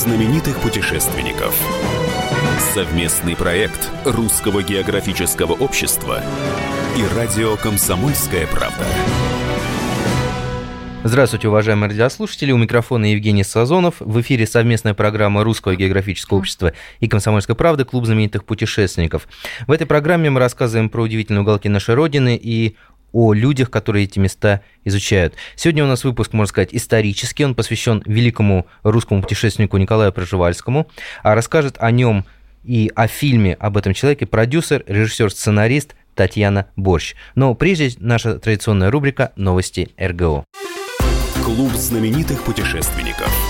[0.00, 1.54] знаменитых путешественников.
[2.72, 6.22] Совместный проект Русского географического общества
[6.96, 8.86] и радио «Комсомольская правда».
[11.02, 12.52] Здравствуйте, уважаемые радиослушатели.
[12.52, 13.96] У микрофона Евгений Сазонов.
[14.00, 19.26] В эфире совместная программа Русского географического общества и Комсомольской правды «Клуб знаменитых путешественников».
[19.66, 22.76] В этой программе мы рассказываем про удивительные уголки нашей Родины и
[23.12, 25.34] о людях, которые эти места изучают.
[25.56, 27.44] Сегодня у нас выпуск, можно сказать, исторический.
[27.44, 30.88] Он посвящен великому русскому путешественнику Николаю Проживальскому.
[31.22, 32.24] А расскажет о нем
[32.64, 37.14] и о фильме об этом человеке продюсер, режиссер, сценарист Татьяна Борщ.
[37.34, 40.44] Но прежде наша традиционная рубрика «Новости РГО».
[41.44, 43.49] Клуб знаменитых путешественников.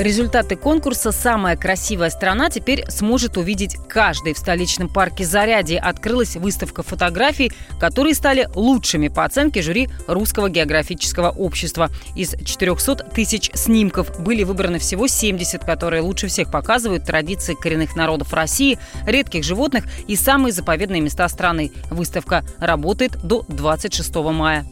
[0.00, 4.32] Результаты конкурса «Самая красивая страна» теперь сможет увидеть каждый.
[4.32, 11.28] В столичном парке Зарядье открылась выставка фотографий, которые стали лучшими по оценке жюри Русского географического
[11.28, 11.90] общества.
[12.16, 18.32] Из 400 тысяч снимков были выбраны всего 70, которые лучше всех показывают традиции коренных народов
[18.32, 21.72] России, редких животных и самые заповедные места страны.
[21.90, 24.64] Выставка работает до 26 мая.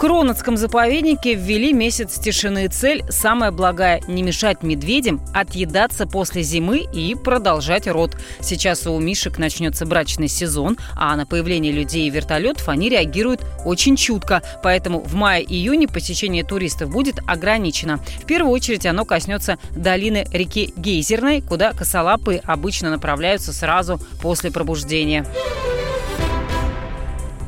[0.00, 2.68] Кронотском заповеднике ввели месяц тишины.
[2.68, 8.16] Цель самая благая– не мешать медведям отъедаться после зимы и продолжать род.
[8.40, 13.94] Сейчас у мишек начнется брачный сезон, а на появление людей и вертолетов они реагируют очень
[13.96, 14.42] чутко.
[14.62, 17.98] Поэтому в мае-июне посещение туристов будет ограничено.
[18.22, 25.26] В первую очередь оно коснется долины реки Гейзерной, куда косолапые обычно направляются сразу после пробуждения.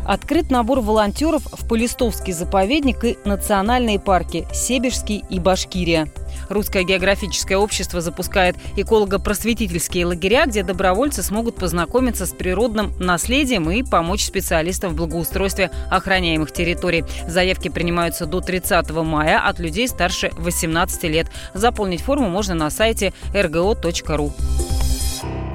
[0.04, 6.08] Открыт набор волонтеров в Полистовский заповедник и национальные парки Себежский и Башкирия.
[6.48, 14.24] Русское географическое общество запускает эколого-просветительские лагеря, где добровольцы смогут познакомиться с природным наследием и помочь
[14.24, 17.04] специалистам в благоустройстве охраняемых территорий.
[17.26, 21.28] Заявки принимаются до 30 мая от людей старше 18 лет.
[21.54, 24.32] Заполнить форму можно на сайте rgo.ru.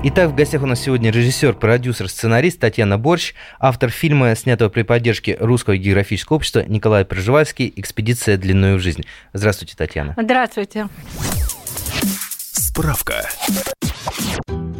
[0.09, 4.83] Итак, в гостях у нас сегодня режиссер, продюсер, сценарист Татьяна Борщ, автор фильма, снятого при
[4.83, 9.03] поддержке Русского географического общества Николай Проживальский «Экспедиция длиною в жизнь».
[9.33, 10.15] Здравствуйте, Татьяна.
[10.17, 10.87] Здравствуйте.
[12.53, 13.27] Справка.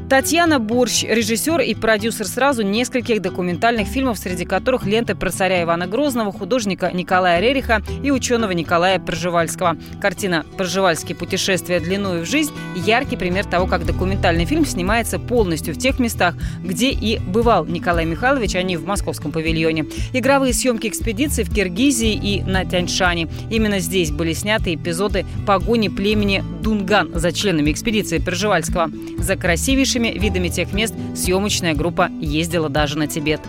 [0.10, 5.86] Татьяна Борщ, режиссер и продюсер сразу нескольких документальных фильмов, среди которых ленты про царя Ивана
[5.86, 9.76] Грозного, художника Николая Рериха и ученого Николая Пржевальского.
[10.00, 15.78] Картина «Пржевальские путешествия длиною в жизнь»– яркий пример того, как документальный фильм снимается полностью в
[15.78, 19.88] тех местах, где и бывал Николай Михайлович, а не в московском павильоне.
[20.14, 23.28] Игровые съемки экспедиции в Киргизии и на Тяньшане.
[23.50, 28.90] Именно здесь были сняты эпизоды погони племени Дунган за членами экспедиции Пржевальского.
[29.20, 33.42] За красивейший лучшими видами тех мест съемочная группа ездила даже на Тибет.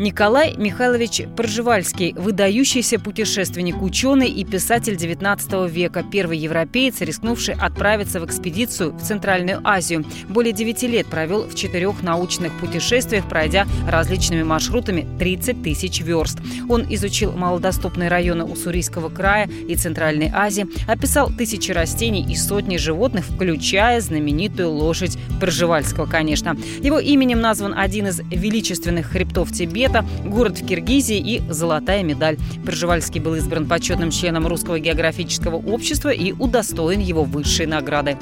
[0.00, 8.24] Николай Михайлович Пржевальский– выдающийся путешественник, ученый и писатель XIX века, первый европеец, рискнувший отправиться в
[8.24, 10.06] экспедицию в Центральную Азию.
[10.26, 16.38] Более девяти лет провел в четырех научных путешествиях, пройдя различными маршрутами 30 тысяч верст.
[16.70, 23.26] Он изучил малодоступные районы Уссурийского края и Центральной Азии, описал тысячи растений и сотни животных,
[23.26, 26.56] включая знаменитую лошадь Пржевальского, конечно.
[26.80, 32.36] Его именем назван один из величественных хребтов Тибета света, город в Киргизии и золотая медаль.
[32.64, 38.16] Пржевальский был избран почетным членом Русского географического общества и удостоен его высшей награды.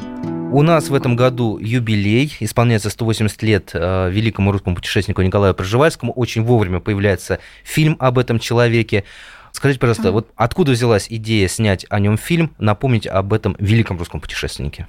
[0.50, 6.10] У нас в этом году юбилей, исполняется 180 лет э, великому русскому путешественнику Николаю Пржевальскому.
[6.12, 9.04] Очень вовремя появляется фильм об этом человеке.
[9.58, 14.20] Скажите, пожалуйста, вот откуда взялась идея снять о нем фильм, напомнить об этом великом русском
[14.20, 14.86] путешественнике?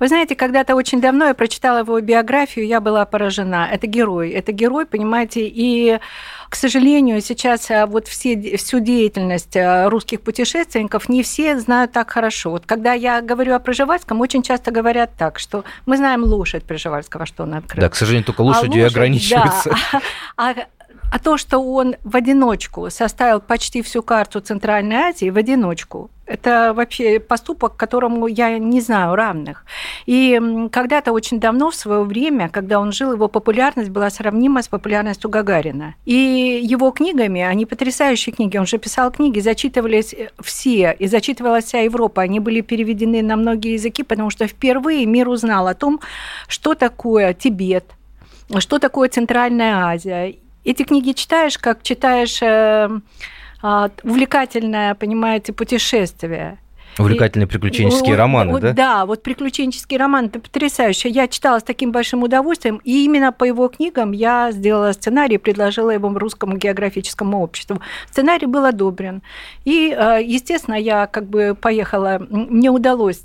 [0.00, 3.68] Вы знаете, когда-то очень давно я прочитала его биографию, я была поражена.
[3.70, 6.00] Это герой, это герой, понимаете, и
[6.48, 12.10] к сожалению, сейчас а, вот все, всю деятельность а, русских путешественников не все знают так
[12.10, 12.50] хорошо.
[12.50, 17.24] Вот когда я говорю о Пржевальском, очень часто говорят так, что мы знаем лошадь Пржевальского,
[17.24, 17.82] что он открыл.
[17.82, 19.70] Да, к сожалению, только лошадью а лошадь, и ограничивается.
[19.92, 20.00] Да,
[20.36, 20.54] а, а
[21.18, 27.20] то, что он в одиночку составил почти всю карту Центральной Азии, в одиночку, это вообще
[27.20, 29.64] поступок, которому я не знаю равных.
[30.04, 30.38] И
[30.70, 35.30] когда-то очень давно, в свое время, когда он жил, его популярность была сравнима с популярностью
[35.30, 35.94] Гагарина.
[36.04, 41.80] И его книгами, они потрясающие книги, он же писал книги, зачитывались все, и зачитывалась вся
[41.80, 42.20] Европа.
[42.20, 46.00] Они были переведены на многие языки, потому что впервые мир узнал о том,
[46.46, 47.86] что такое Тибет,
[48.58, 50.34] что такое Центральная Азия
[50.70, 52.88] эти книги читаешь, как читаешь э,
[53.62, 56.58] э, увлекательное, понимаете, путешествие.
[56.98, 58.72] Увлекательные приключенческие и, романы, вот, да?
[58.72, 61.08] Да, вот приключенческий роман, это потрясающе.
[61.08, 65.38] Я читала с таким большим удовольствием, и именно по его книгам я сделала сценарий и
[65.38, 67.80] предложила его Русскому географическому обществу.
[68.10, 69.22] Сценарий был одобрен.
[69.64, 73.22] И, э, естественно, я как бы поехала, мне удалось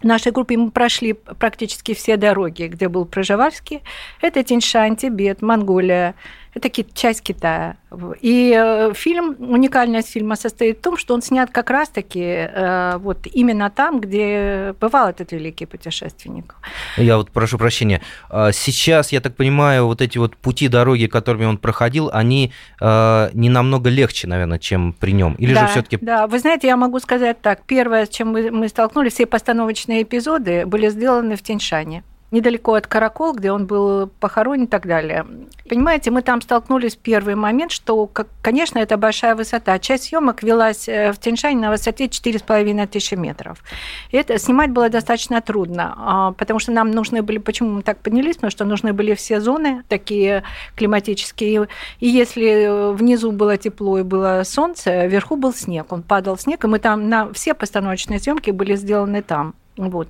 [0.00, 3.82] в нашей группе мы прошли практически все дороги, где был Проживальский.
[4.20, 6.14] Это Тиньшань, Тибет, Монголия,
[6.58, 7.76] это часть Китая.
[8.20, 13.26] И э, фильм, уникальность фильма состоит в том, что он снят как раз-таки э, вот
[13.32, 16.54] именно там, где бывал этот великий путешественник.
[16.96, 18.02] Я вот прошу прощения.
[18.28, 23.30] А сейчас, я так понимаю, вот эти вот пути, дороги, которыми он проходил, они э,
[23.32, 25.34] не намного легче, наверное, чем при нем.
[25.34, 25.98] Или да, же все-таки...
[26.00, 27.62] Да, вы знаете, я могу сказать так.
[27.66, 32.86] Первое, с чем мы, мы столкнулись, все постановочные эпизоды были сделаны в Тяньшане недалеко от
[32.86, 35.26] Каракол, где он был похоронен и так далее.
[35.68, 38.10] Понимаете, мы там столкнулись в первый момент, что,
[38.42, 39.78] конечно, это большая высота.
[39.78, 43.62] Часть съемок велась э, в Тяньшане на высоте 4,5 тысячи метров.
[44.10, 47.98] И это снимать было достаточно трудно, а, потому что нам нужны были, почему мы так
[47.98, 50.42] поднялись, потому что нужны были все зоны такие
[50.76, 51.68] климатические.
[52.00, 56.66] И если внизу было тепло и было солнце, вверху был снег, он падал снег, и
[56.68, 59.54] мы там на все постановочные съемки были сделаны там.
[59.78, 60.08] Вот.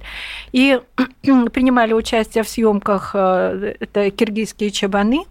[0.52, 0.80] И
[1.52, 5.24] принимали участие в съемках э, это киргизские чабаны,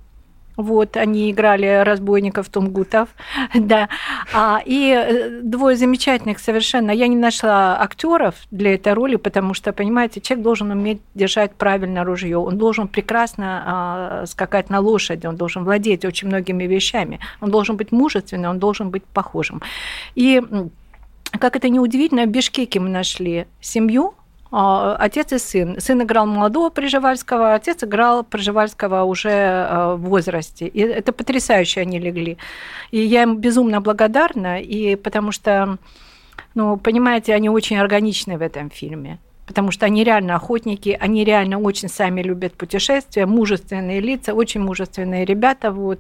[0.58, 3.10] вот, они играли разбойников тунгутов,
[3.54, 3.90] да.
[4.34, 6.90] А, и э, двое замечательных совершенно.
[6.90, 12.04] Я не нашла актеров для этой роли, потому что, понимаете, человек должен уметь держать правильно
[12.04, 17.52] ружье, он должен прекрасно а, скакать на лошади, он должен владеть очень многими вещами, он
[17.52, 19.62] должен быть мужественным, он должен быть похожим.
[20.16, 20.42] И
[21.40, 24.16] как это неудивительно, в Бишкеке мы нашли семью,
[24.52, 25.80] отец и сын.
[25.80, 30.68] Сын играл молодого Приживальского, отец играл Приживальского уже а, в возрасте.
[30.68, 32.38] И это потрясающе они легли.
[32.92, 35.78] И я им безумно благодарна, и потому что,
[36.56, 41.58] ну, понимаете, они очень органичны в этом фильме потому что они реально охотники, они реально
[41.60, 46.00] очень сами любят путешествия, мужественные лица, очень мужественные ребята, вот.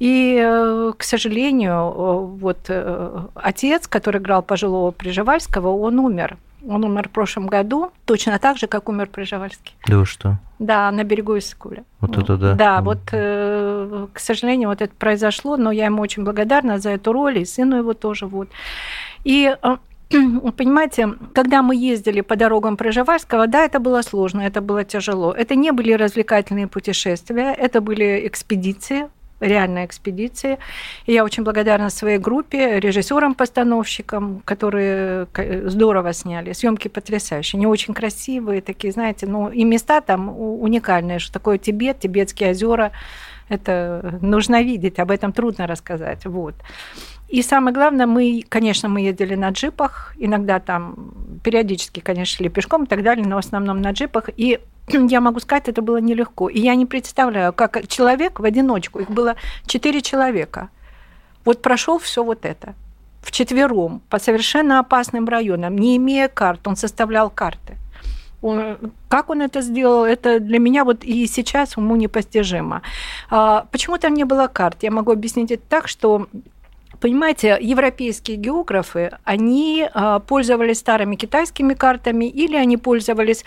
[0.00, 1.92] И, э, к сожалению,
[2.40, 6.36] вот э, отец, который играл пожилого Приживальского, он умер.
[6.68, 9.74] Он умер в прошлом году, точно так же, как умер Приживальский.
[9.86, 10.38] Да вы что?
[10.58, 11.84] Да, на берегу Иссыкуля.
[12.00, 12.54] Вот это да.
[12.54, 17.12] Да, вот, э, к сожалению, вот это произошло, но я ему очень благодарна за эту
[17.12, 18.26] роль, и сыну его тоже.
[18.26, 18.48] Вот.
[19.24, 19.76] И э,
[20.56, 25.32] понимаете, когда мы ездили по дорогам Проживальского, да, это было сложно, это было тяжело.
[25.32, 29.08] Это не были развлекательные путешествия, это были экспедиции,
[29.42, 30.58] реальной экспедиции.
[31.06, 35.26] И я очень благодарна своей группе, режиссерам-постановщикам, которые
[35.68, 36.52] здорово сняли.
[36.52, 42.00] Съемки потрясающие, они очень красивые, такие, знаете, ну и места там уникальные, что такое Тибет,
[42.00, 42.92] Тибетские озера.
[43.48, 46.24] Это нужно видеть, об этом трудно рассказать.
[46.24, 46.54] Вот.
[47.32, 52.84] И самое главное, мы, конечно, мы ездили на джипах, иногда там периодически, конечно, шли пешком
[52.84, 54.28] и так далее, но в основном на джипах.
[54.36, 56.50] И я могу сказать, это было нелегко.
[56.50, 60.68] И я не представляю, как человек в одиночку, их было четыре человека,
[61.46, 62.74] вот прошел все вот это
[63.22, 67.78] вчетвером по совершенно опасным районам, не имея карт, он составлял карты.
[68.42, 68.76] Он,
[69.08, 72.82] как он это сделал, это для меня вот и сейчас уму непостижимо.
[73.30, 74.82] А, почему там не было карт?
[74.82, 76.26] Я могу объяснить это так, что
[77.02, 83.44] Понимаете, европейские географы, они а, пользовались старыми китайскими картами или они пользовались,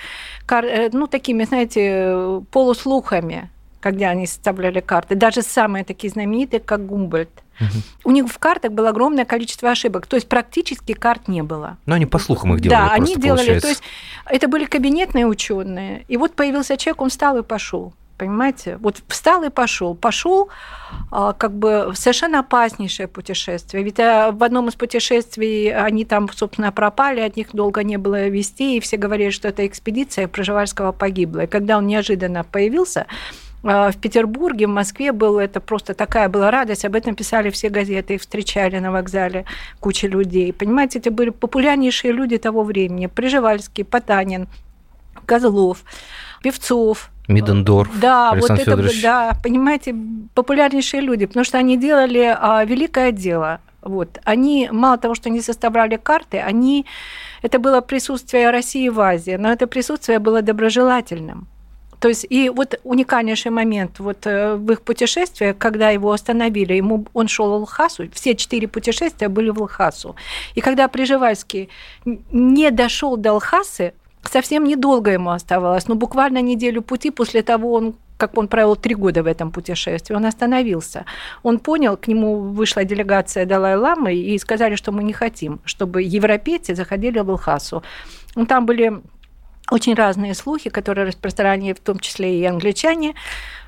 [0.49, 3.49] э, ну, такими, знаете, полуслухами,
[3.79, 7.29] когда они составляли карты, даже самые такие знаменитые, как Гумбольд.
[7.61, 8.09] Угу.
[8.09, 11.77] У них в картах было огромное количество ошибок, то есть практически карт не было.
[11.85, 12.77] Но они по слухам их делали.
[12.77, 13.61] Да, они делали, получается.
[13.61, 13.83] то есть
[14.25, 17.93] это были кабинетные ученые, и вот появился человек, он встал и пошел.
[18.17, 18.77] Понимаете?
[18.77, 19.93] Вот встал и пошел.
[19.93, 20.49] Пошел
[21.11, 23.83] а, как бы совершенно опаснейшее путешествие.
[23.83, 28.27] Ведь а, в одном из путешествий они там, собственно, пропали, от них долго не было
[28.27, 31.41] вести, и все говорили, что это экспедиция Проживальского погибла.
[31.41, 33.05] И когда он неожиданно появился,
[33.63, 37.69] а, в Петербурге, в Москве был это просто такая была радость, об этом писали все
[37.69, 39.45] газеты, их встречали на вокзале
[39.79, 40.53] куча людей.
[40.53, 43.07] Понимаете, это были популярнейшие люди того времени.
[43.07, 44.47] Приживальский, Потанин,
[45.25, 45.83] Козлов,
[46.43, 47.89] Певцов, Мидендорф.
[47.99, 49.95] Да, Александр вот это, да, понимаете,
[50.33, 53.59] популярнейшие люди, потому что они делали а, великое дело.
[53.81, 54.19] Вот.
[54.23, 56.85] Они, мало того, что они составляли карты, они,
[57.41, 61.47] это было присутствие России в Азии, но это присутствие было доброжелательным.
[61.99, 67.05] То есть и вот уникальнейший момент вот э, в их путешествиях, когда его остановили, ему
[67.13, 70.15] он шел в Лхасу, все четыре путешествия были в Лхасу.
[70.55, 71.69] И когда Приживальский
[72.05, 73.93] не дошел до Лхасы,
[74.29, 78.95] совсем недолго ему оставалось, но буквально неделю пути после того, он как он провел три
[78.95, 81.03] года в этом путешествии, он остановился.
[81.43, 86.75] Он понял, к нему вышла делегация Далай-Ламы и сказали, что мы не хотим, чтобы европейцы
[86.75, 87.83] заходили в Лхасу.
[88.35, 89.01] Ну, там были
[89.71, 93.15] очень разные слухи, которые распространяли в том числе и англичане,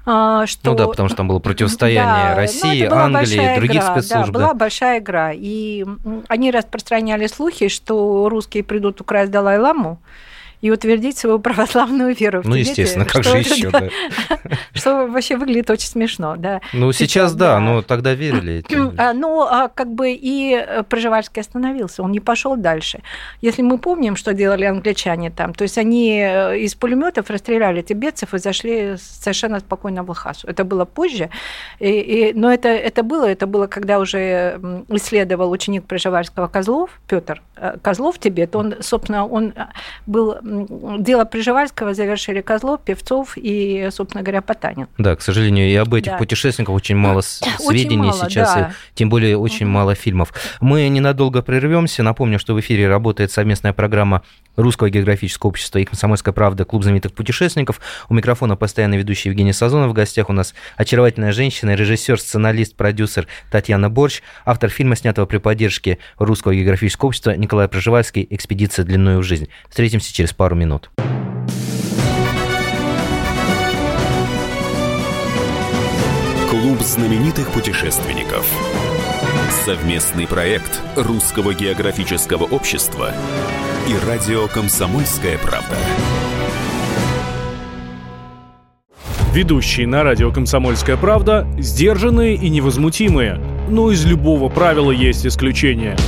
[0.06, 0.72] а, что...
[0.72, 4.32] Ну да, потому что там было противостояние да, России, Англии, других игра, спецслужб.
[4.32, 5.34] Да, была большая игра.
[5.34, 5.84] И
[6.30, 10.00] они распространяли слухи, что русские придут украсть Далай-Ламу,
[10.62, 12.42] и утвердить свою православную веру.
[12.44, 13.90] Ну, естественно, как же еще, да.
[14.74, 16.62] Что вообще выглядит очень смешно, да.
[16.74, 18.64] Ну, сейчас да, но тогда верили.
[18.98, 23.02] А, ну, а как бы и э, Проживальский остановился, он не пошел дальше.
[23.42, 28.34] Если мы помним, что делали англичане там, то есть они э, из пулеметов расстреляли тибетцев
[28.34, 30.48] и зашли совершенно спокойно в Лхасу.
[30.48, 31.30] Это было позже,
[31.80, 34.60] и, и, но это, это было, это было, когда уже
[34.90, 39.54] исследовал ученик Проживальского Козлов, Петр э, Козлов Тибет, он, собственно, он
[40.06, 44.88] был дело Приживальского завершили Козлов, Певцов и, собственно говоря, Потанин.
[44.98, 46.18] Да, к сожалению, и об этих да.
[46.18, 48.72] путешественниках очень мало сведений очень мало, сейчас, да.
[48.94, 50.34] и тем более очень мало фильмов.
[50.62, 52.04] Мы ненадолго прервемся.
[52.04, 54.24] Напомню, что в эфире работает совместная программа
[54.56, 57.80] Русского географического общества и «Комсомольская правда» Клуб знаменитых путешественников.
[58.10, 59.92] У микрофона постоянно ведущий Евгений Сазонов.
[59.92, 65.38] В гостях у нас очаровательная женщина, режиссер, сценарист, продюсер Татьяна Борщ, автор фильма, снятого при
[65.38, 69.48] поддержке Русского географического общества Николай Проживальский «Экспедиция длиною в жизнь».
[69.70, 70.90] Встретимся через пару минут.
[76.50, 78.48] Клуб знаменитых путешественников.
[79.66, 83.12] Совместный проект Русского географического общества
[83.90, 85.76] и радио «Комсомольская правда».
[89.34, 93.40] Ведущие на радио «Комсомольская правда» сдержанные и невозмутимые.
[93.70, 95.98] Но из любого правила есть исключение–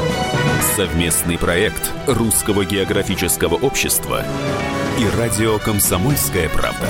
[0.61, 4.23] Совместный проект Русского географического общества
[4.99, 6.87] и радио «Комсомольская правда».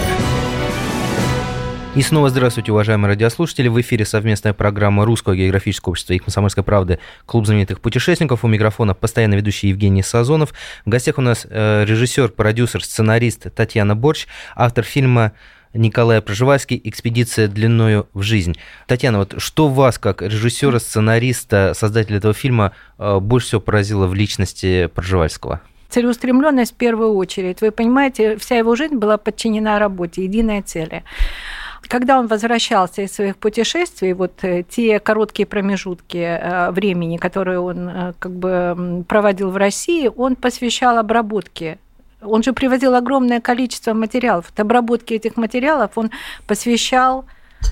[1.95, 3.69] И снова здравствуйте, уважаемые радиослушатели.
[3.69, 8.43] В эфире совместная программа Русского географического общества и «Комсомольской правды» Клуб знаменитых путешественников.
[8.43, 10.53] У микрофона постоянно ведущий Евгений Сазонов.
[10.85, 15.31] В гостях у нас э, режиссер, продюсер, сценарист Татьяна Борч, автор фильма
[15.73, 18.55] Николая Проживальский «Экспедиция длиною в жизнь».
[18.87, 24.13] Татьяна, вот что вас, как режиссера, сценариста, создателя этого фильма, э, больше всего поразило в
[24.13, 25.61] личности Проживальского?
[25.89, 27.61] Целеустремленность в первую очередь.
[27.61, 31.03] Вы понимаете, вся его жизнь была подчинена работе, единой цели
[31.87, 38.13] когда он возвращался из своих путешествий, вот э, те короткие промежутки э, времени, которые он
[38.17, 41.79] как бы проводил в России, он посвящал обработке
[42.21, 44.49] он же привозил огромное количество материалов.
[44.49, 46.11] От обработки этих материалов он
[46.47, 47.25] посвящал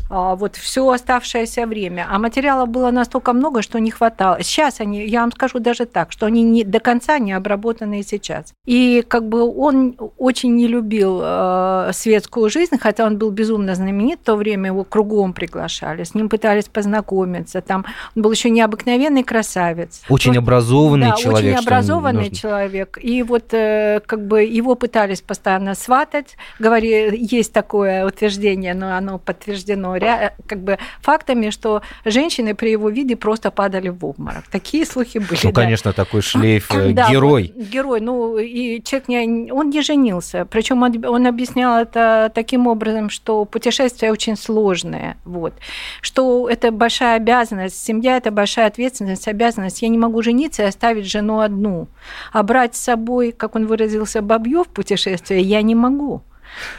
[0.09, 2.07] вот все оставшееся время.
[2.09, 4.41] А материала было настолько много, что не хватало.
[4.41, 8.53] Сейчас они, я вам скажу даже так, что они не, до конца не обработаны сейчас.
[8.65, 14.19] И как бы он очень не любил э, светскую жизнь, хотя он был безумно знаменит,
[14.21, 17.61] в то время его кругом приглашали, с ним пытались познакомиться.
[17.61, 20.01] Там он был еще необыкновенный красавец.
[20.09, 21.57] Очень вот, образованный да, человек.
[21.57, 22.97] Очень образованный человек.
[23.01, 26.35] И вот э, как бы его пытались постоянно сватать.
[26.59, 32.89] Говори, есть такое утверждение, но оно подтверждено подтверждено как бы фактами, что женщины при его
[32.89, 34.43] виде просто падали в обморок.
[34.51, 35.39] Такие слухи были.
[35.43, 35.61] Ну, да.
[35.61, 37.53] конечно, такой шлейф э, да, герой.
[37.55, 38.01] герой.
[38.01, 40.45] Ну, и человек не, он не женился.
[40.45, 45.17] Причем он, он объяснял это таким образом, что путешествие очень сложное.
[45.25, 45.53] Вот.
[46.01, 47.81] Что это большая обязанность.
[47.83, 49.81] Семья– это большая ответственность, обязанность.
[49.81, 51.87] Я не могу жениться и оставить жену одну.
[52.33, 56.21] А брать с собой, как он выразился, бабьё в путешествие я не могу.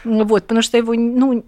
[0.05, 1.45] Вот, потому что его, ну,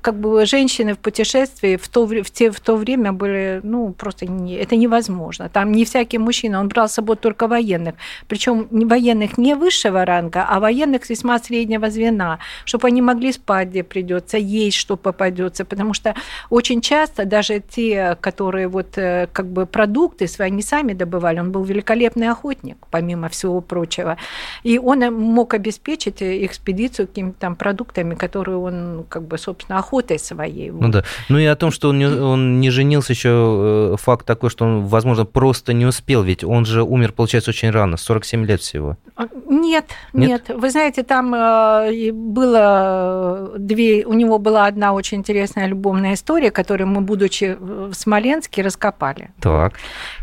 [0.00, 4.26] как бы женщины в путешествии в то, в, те, в то время были, ну, просто
[4.26, 5.48] не, это невозможно.
[5.48, 7.96] Там не всякий мужчина, он брал с собой только военных.
[8.28, 13.82] Причем военных не высшего ранга, а военных весьма среднего звена, чтобы они могли спать, где
[13.82, 15.64] придется, есть, что попадется.
[15.64, 16.14] Потому что
[16.48, 21.50] очень часто даже те, которые вот э, как бы продукты свои не сами добывали, он
[21.50, 24.16] был великолепный охотник, помимо всего прочего.
[24.62, 30.18] И он мог обеспечить экспедицию какими-то там продуктами, которые он как бы, собственно, собственно, охотой
[30.18, 30.70] своей.
[30.70, 31.02] Ну да.
[31.28, 34.64] Ну и о том, что он не, он не женился, еще э, факт такой, что
[34.64, 38.96] он, возможно, просто не успел, ведь он же умер, получается, очень рано, 47 лет всего.
[39.16, 40.48] А, нет, нет.
[40.48, 40.58] нет.
[40.60, 46.88] Вы знаете, там э, было две, у него была одна очень интересная любовная история, которую
[46.88, 49.30] мы, будучи в Смоленске, раскопали.
[49.40, 49.74] Так.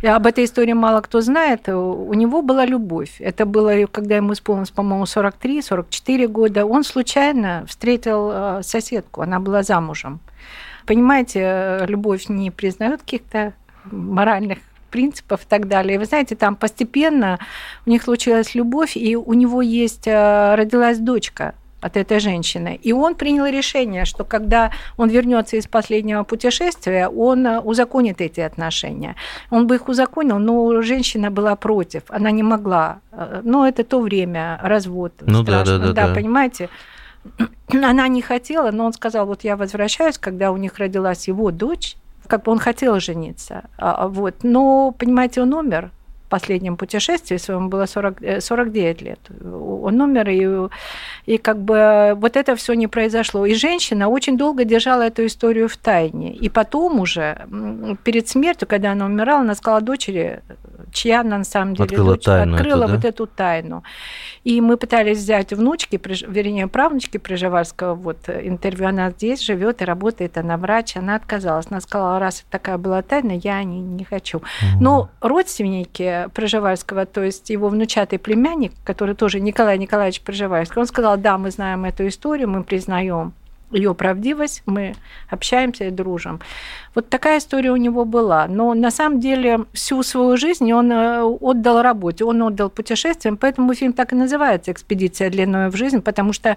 [0.04, 1.70] И об этой истории мало кто знает.
[1.70, 3.16] У него была любовь.
[3.20, 6.66] Это было, когда ему исполнилось, по-моему, 43-44 года.
[6.66, 10.20] Он случайно встретил э, соседку, она была замужем.
[10.86, 13.54] Понимаете, любовь не признает каких-то
[13.92, 14.60] моральных
[14.94, 15.96] принципов и так далее.
[15.96, 17.40] И вы знаете, там постепенно
[17.86, 22.80] у них случилась любовь, и у него есть, э, родилась дочка от этой женщины.
[22.82, 28.40] И он принял решение, что когда он вернется из последнего путешествия, он э, узаконит эти
[28.40, 29.16] отношения.
[29.50, 33.00] Он бы их узаконил, но женщина была против, она не могла.
[33.12, 35.14] Э, но это то время, развод.
[35.22, 35.80] Ну страшно.
[35.80, 36.14] да, да, да, да.
[36.14, 36.70] понимаете?
[37.70, 41.96] Она не хотела, но он сказал, вот я возвращаюсь, когда у них родилась его дочь,
[42.28, 45.92] как бы он хотел жениться, а, вот, но, понимаете, он умер,
[46.34, 49.20] последнем путешествии своем было 40, 49 э, лет.
[49.44, 50.70] Он умер, и,
[51.34, 53.46] и как бы вот это все не произошло.
[53.46, 56.34] И женщина очень долго держала эту историю в тайне.
[56.34, 57.46] И потом уже,
[58.04, 60.42] перед смертью, когда она умирала, она сказала дочери,
[60.94, 62.96] чья она на самом деле открыла дочь, тайну открыла эту, да?
[62.96, 63.84] вот эту тайну.
[64.44, 70.38] И мы пытались взять внучки, вернее, правнучки Приживальского, вот интервью, она здесь живет и работает,
[70.38, 71.68] она врач, она отказалась.
[71.70, 74.42] Она сказала, раз такая была тайна, я не, не хочу.
[74.80, 81.18] Но родственники Приживальского, то есть его внучатый племянник, который тоже Николай Николаевич Приживальский, он сказал,
[81.18, 83.34] да, мы знаем эту историю, мы признаем
[83.74, 84.96] ее правдивость, мы
[85.30, 86.40] общаемся и дружим.
[86.96, 88.48] Вот такая история у него была.
[88.48, 93.74] Но на самом деле всю свою жизнь он э, отдал работе, он отдал путешествиям, поэтому
[93.74, 96.56] фильм так и называется «Экспедиция длиной в жизнь», потому что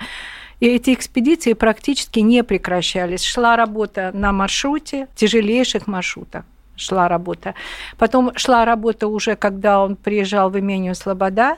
[0.61, 3.23] эти экспедиции практически не прекращались.
[3.23, 6.45] Шла работа на маршруте, тяжелейших маршрутах
[6.77, 7.55] шла работа.
[7.97, 11.57] Потом шла работа уже, когда он приезжал в имение Слобода,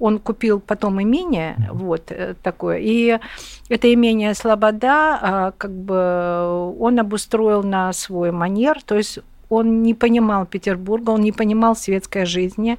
[0.00, 3.18] он купил потом имение, вот э, такое, и
[3.68, 9.94] это имение Слобода, а, как бы он обустроил на свой манер, то есть он не
[9.94, 12.78] понимал Петербурга, он не понимал светской жизни,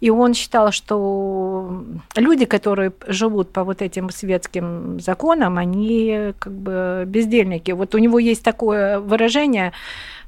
[0.00, 1.84] и он считал, что
[2.16, 7.70] люди, которые живут по вот этим светским законам, они как бы бездельники.
[7.70, 9.72] Вот у него есть такое выражение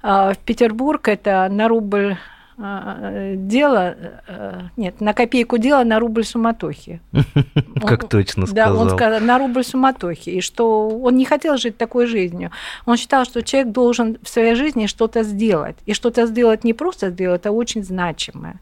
[0.02, 3.96] а, в Петербург это на рубль а, дело,
[4.26, 7.00] э, нет, на копейку дело, на рубль суматохи.
[7.86, 8.74] Как точно сказал.
[8.74, 12.50] Да, он сказал, на рубль суматохи, и что он не хотел жить такой жизнью.
[12.84, 17.10] Он считал, что человек должен в своей жизни что-то сделать, и что-то сделать не просто
[17.10, 18.58] сделать, а очень значимое.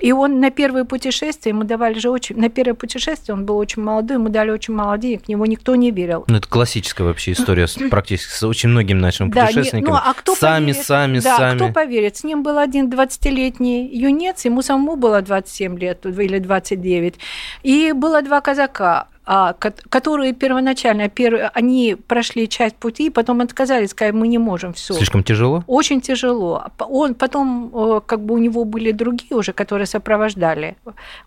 [0.00, 2.36] И он на первое путешествие, ему давали же очень...
[2.36, 5.74] На первое путешествие он был очень молодой, ему дали очень мало денег, в него никто
[5.76, 6.24] не верил.
[6.26, 9.92] Ну, это классическая вообще история практически с очень многими нашими да, путешественниками.
[9.92, 10.86] Не, ну, а кто сами, поверит?
[10.86, 11.56] сами, да, сами.
[11.56, 12.16] кто поверит?
[12.16, 17.14] С ним был один 20-летний юнец, ему самому было 27 лет или 29.
[17.62, 19.08] И было два казака.
[19.32, 19.52] А,
[19.90, 21.08] которые первоначально,
[21.54, 24.94] они прошли часть пути, потом отказались, сказали, мы не можем все.
[24.94, 25.62] Слишком тяжело?
[25.68, 26.64] Очень тяжело.
[26.78, 30.76] Он потом, э, как бы у него были другие уже, которые сопровождали.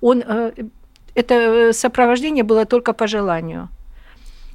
[0.02, 0.52] Он, э,
[1.16, 3.70] это сопровождение было только по желанию.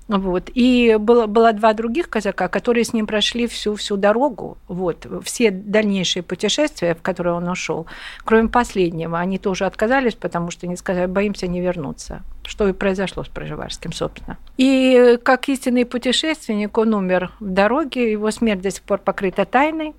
[0.09, 0.51] Вот.
[0.55, 6.23] И было, было два других казака, которые с ним прошли всю-всю дорогу, вот, все дальнейшие
[6.23, 7.87] путешествия, в которые он ушел,
[8.25, 13.23] кроме последнего, они тоже отказались, потому что они сказали, боимся не вернуться, что и произошло
[13.23, 14.39] с Проживальским, собственно.
[14.57, 19.95] И как истинный путешественник он умер в дороге, его смерть до сих пор покрыта тайной,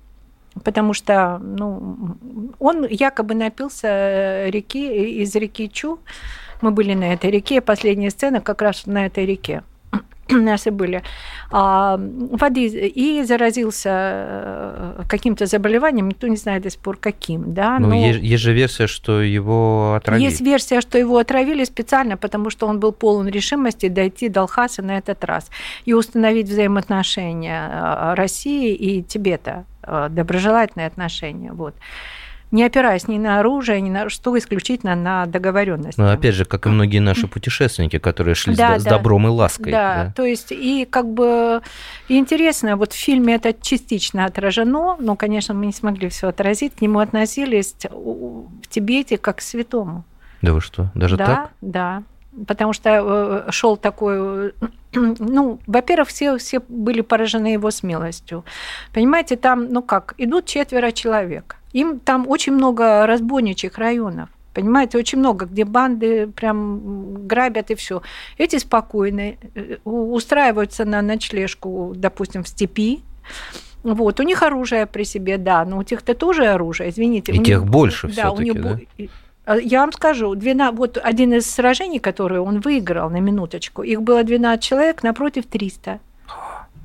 [0.64, 2.16] потому что ну,
[2.58, 6.00] он якобы напился реки, из реки Чу,
[6.60, 9.62] мы были на этой реке, последняя сцена как раз на этой реке.
[10.42, 11.02] наши были,
[11.50, 17.78] а, воды и заразился э, каким-то заболеванием, никто не знает до сих пор каким, да.
[17.78, 17.94] Ну, но...
[17.94, 20.24] есть, есть же версия, что его отравили.
[20.24, 24.82] Есть версия, что его отравили специально, потому что он был полон решимости дойти до Алхаса
[24.82, 25.50] на этот раз
[25.84, 31.74] и установить взаимоотношения э, России и Тибета, э, доброжелательные отношения, вот
[32.50, 35.98] не опираясь ни на оружие, ни на что, исключительно на договоренность.
[35.98, 39.26] Ну, опять же, как и многие наши путешественники, которые шли да, с, да, с добром
[39.26, 39.72] и лаской.
[39.72, 41.62] Да, да, то есть и как бы
[42.08, 46.74] и интересно, вот в фильме это частично отражено, но, конечно, мы не смогли все отразить,
[46.76, 50.04] к нему относились в Тибете как к святому.
[50.42, 51.50] Да вы что, даже да, так?
[51.60, 52.02] Да,
[52.46, 54.52] потому что э, шел такой
[54.92, 58.44] ну, во-первых, все, все были поражены его смелостью.
[58.92, 61.56] Понимаете, там, ну как, идут четверо человек.
[61.72, 64.28] Им там очень много разбойничьих районов.
[64.52, 68.02] Понимаете, очень много, где банды прям грабят и все.
[68.36, 73.02] Эти спокойные, э, устраиваются на ночлежку, допустим, в степи.
[73.84, 77.32] Вот, у них оружие при себе, да, но у тех-то тоже оружие, извините.
[77.32, 78.78] И тех них, больше да, у них, да?
[79.50, 84.00] А, я вам скажу, 12, вот один из сражений, которые он выиграл на минуточку, их
[84.00, 85.98] было 12 человек напротив 300.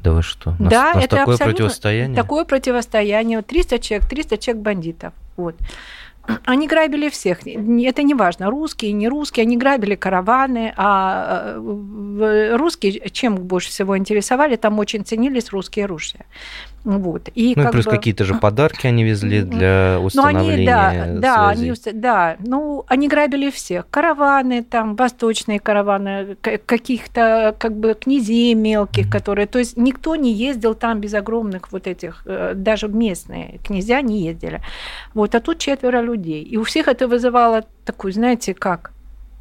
[0.04, 0.56] Да вы что?
[0.60, 2.15] Нас, да, нас это такое противостояние?
[2.15, 3.41] Такое противостояние.
[3.43, 5.13] 300 человек, 300 человек бандитов.
[5.38, 5.56] Вот.
[6.45, 7.45] Они грабили всех.
[7.45, 9.43] Это не важно, русские, не русские.
[9.43, 10.73] Они грабили караваны.
[10.75, 16.21] А э, русские чем больше всего интересовали, там очень ценились русские ружья.
[16.86, 17.30] Вот.
[17.34, 17.91] И ну, плюс бы...
[17.91, 21.82] какие-то же подарки они везли для установления ну, они, да, связи.
[21.84, 23.89] Да, они, да, ну, они грабили всех.
[23.89, 29.48] Караваны, там, восточные караваны, каких-то как бы князей мелких, которые...
[29.48, 32.21] То есть никто не ездил там без огромных вот этих...
[32.26, 34.62] Э, даже местные князья не ездили.
[35.15, 36.43] Вот, а тут четверо людей.
[36.43, 38.91] И у всех это вызывало такую, знаете, как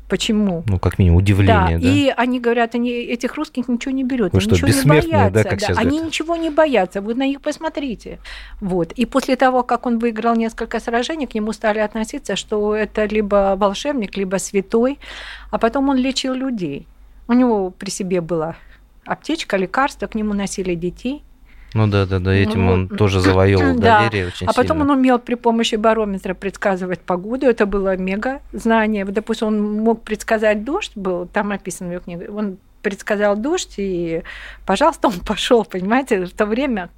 [0.09, 0.63] Почему?
[0.67, 1.85] Ну, как минимум, удивление, да.
[1.85, 1.89] да?
[1.89, 5.31] И они говорят, они этих русских ничего не берут, Вы что, ничего не боятся.
[5.31, 5.67] Да, как да.
[5.69, 6.07] Они говорят.
[6.07, 8.19] ничего не боятся, вы на них посмотрите.
[8.61, 8.93] Вот.
[8.93, 13.57] И после того, как он выиграл несколько сражений, к нему стали относиться, что это либо
[13.57, 14.99] волшебник, либо святой,
[15.51, 16.87] а потом он лечил людей.
[17.27, 18.57] У него при себе была
[19.07, 21.23] аптечка, лекарства, к нему носили детей–
[21.75, 23.99] ну да, да, да, этим он тоже завоевал да.
[23.99, 24.93] доверие очень А потом сильно.
[24.93, 29.05] он умел при помощи барометра предсказывать погоду, это было мега знание.
[29.05, 34.23] Допустим, он мог предсказать дождь, был там описан в его книге, он предсказал дождь, и,
[34.67, 36.91] пожалуйста, он пошел, понимаете, в то время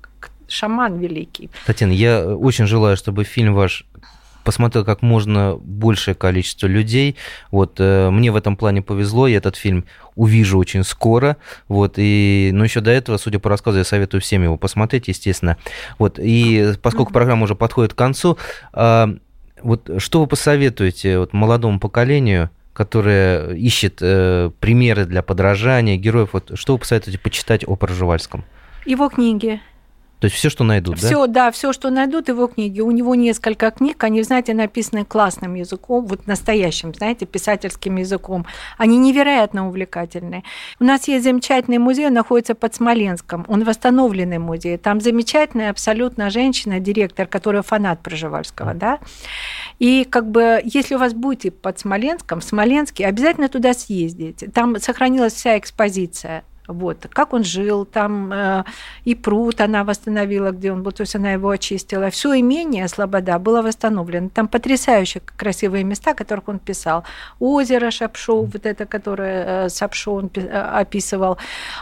[0.49, 1.51] шаман великий.
[1.67, 3.85] Татьяна, я очень желаю, чтобы фильм ваш
[4.47, 7.17] посмотрел как можно большее количество людей.
[7.51, 11.37] Вот э, мне в этом плане повезло, я этот фильм увижу очень скоро.
[11.67, 15.57] Вот, и, но еще до этого, судя по рассказу, я советую всем его посмотреть, естественно.
[15.99, 18.39] Вот, и поскольку программа уже подходит к концу,
[18.73, 19.07] э,
[19.63, 26.53] вот что вы посоветуете вот, молодому поколению, которое ищет э, примеры для подражания героев, вот
[26.55, 28.45] что вы посоветуете почитать о Проживальском?
[28.85, 29.61] Его книги.
[30.27, 31.45] То есть все, что найдут, все, да?
[31.45, 32.81] да, все, что найдут его книги.
[32.81, 38.45] У него несколько книг, они, знаете, написаны классным языком, вот настоящим, знаете, писательским языком.
[38.77, 40.43] Они невероятно увлекательные.
[40.81, 43.45] У нас есть замечательный музей, он находится под Смоленском.
[43.47, 44.79] Он восстановленный музей.
[44.79, 48.99] Там замечательная абсолютно женщина, директор, которая фанат Проживальского, да.
[49.79, 54.49] И как бы, если у вас будете под Смоленском, в Смоленске, обязательно туда съездите.
[54.49, 58.65] Там сохранилась вся экспозиция вот, как он жил, там э,
[59.05, 62.11] и пруд она восстановила, где он был, то есть она его очистила.
[62.11, 64.29] Все имение Слобода было восстановлено.
[64.29, 67.05] Там потрясающие красивые места, которых он писал.
[67.39, 71.39] Озеро Шапшоу, вот это, которое э, Сапшо он э, описывал.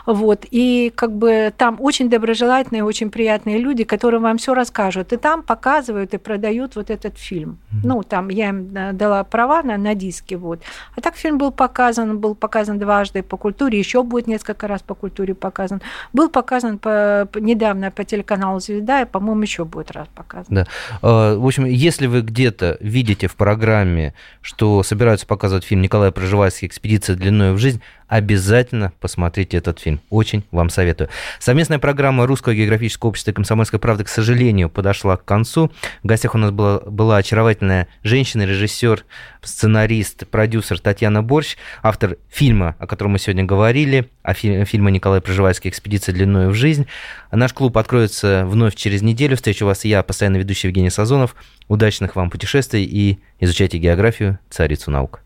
[0.07, 5.13] Вот, и как бы там очень доброжелательные, очень приятные люди, которые вам все расскажут.
[5.13, 7.59] И там показывают и продают вот этот фильм.
[7.83, 10.61] Ну, там я им э, дала права на, на диски, вот.
[10.97, 14.83] А так фильм был показан, был показан дважды по культуре, еще будет несколько раз раз
[14.83, 15.81] по культуре показан.
[16.13, 20.55] Был показан по, недавно по телеканалу «Звезда», и, по-моему, еще будет раз показан.
[20.55, 20.67] Да.
[21.03, 26.67] А, в общем, если вы где-то видите в программе, что собираются показывать фильм Николая Проживальский
[26.67, 30.01] «Экспедиция длиной в жизнь», обязательно посмотрите этот фильм.
[30.11, 31.09] Очень вам советую.
[31.39, 35.73] Совместная программа Русского географического общества и Комсомольской правды, к сожалению, подошла к концу.
[36.03, 39.05] В гостях у нас была, была очаровательная женщина, режиссер,
[39.43, 45.21] сценарист, продюсер Татьяна Борщ, автор фильма, о котором мы сегодня говорили, о фильме, фильма Николая
[45.21, 46.87] Проживальский «Экспедиция длиною в жизнь».
[47.31, 49.37] Наш клуб откроется вновь через неделю.
[49.37, 51.35] Встречу вас я, постоянно ведущий Евгений Сазонов.
[51.69, 55.24] Удачных вам путешествий и изучайте географию, царицу наук.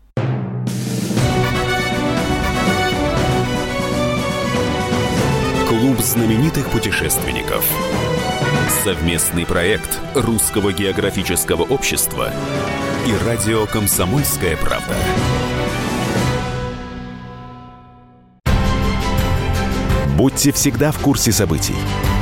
[5.79, 7.65] Клуб знаменитых путешественников.
[8.83, 12.31] Совместный проект Русского географического общества
[13.07, 14.93] и радио «Комсомольская правда».
[20.17, 21.77] Будьте всегда в курсе событий.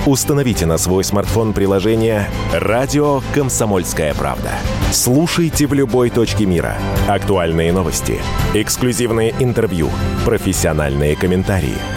[0.05, 4.51] Установите на свой смартфон приложение «Радио Комсомольская правда».
[4.91, 6.77] Слушайте в любой точке мира.
[7.07, 8.21] Актуальные новости,
[8.53, 9.89] эксклюзивные интервью,
[10.25, 11.73] профессиональные комментарии–